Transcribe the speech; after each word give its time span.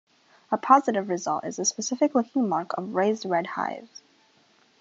A 0.51 0.57
positive 0.57 1.09
result 1.09 1.43
is 1.45 1.59
a 1.59 1.63
specific 1.65 2.15
looking 2.15 2.49
mark 2.49 2.75
of 2.75 2.95
raised 2.95 3.23
red 3.23 3.45
hives. 3.45 4.01